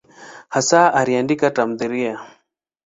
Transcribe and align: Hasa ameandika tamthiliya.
Hasa 0.53 0.79
ameandika 0.99 1.47
tamthiliya. 1.55 2.15